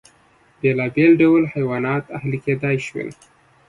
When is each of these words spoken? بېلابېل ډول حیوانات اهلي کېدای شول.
بېلابېل 0.59 1.11
ډول 1.21 1.43
حیوانات 1.53 2.03
اهلي 2.17 2.39
کېدای 2.45 2.77
شول. 2.87 3.09